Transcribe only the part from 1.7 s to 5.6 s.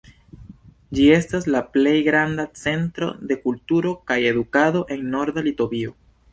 plej granda centro de kulturo kaj edukado en Norda